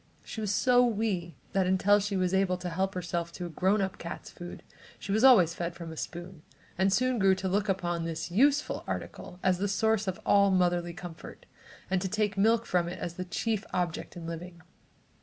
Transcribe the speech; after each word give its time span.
She 0.23 0.41
was 0.41 0.51
so 0.51 0.83
wee 0.83 1.35
that 1.53 1.67
until 1.67 1.99
she 1.99 2.17
was 2.17 2.33
able 2.33 2.57
to 2.57 2.69
help 2.71 2.95
herself 2.95 3.31
to 3.33 3.45
a 3.45 3.49
grown 3.49 3.83
up 3.83 3.99
cat's 3.99 4.31
food, 4.31 4.63
she 4.97 5.11
was 5.11 5.23
always 5.23 5.53
fed 5.53 5.75
from 5.75 5.91
a 5.91 5.95
spoon, 5.95 6.41
and 6.75 6.91
soon 6.91 7.19
grew 7.19 7.35
to 7.35 7.47
look 7.47 7.69
upon 7.69 8.03
this 8.03 8.31
useful 8.31 8.83
article 8.87 9.39
as 9.43 9.59
the 9.59 9.67
source 9.67 10.07
of 10.07 10.19
all 10.25 10.49
motherly 10.49 10.93
comfort, 10.95 11.45
and 11.87 12.01
to 12.01 12.07
take 12.09 12.35
milk 12.35 12.65
from 12.65 12.87
it 12.89 12.97
as 12.97 13.13
the 13.13 13.25
chief 13.25 13.63
object 13.75 14.17
in 14.17 14.25
living. 14.25 14.63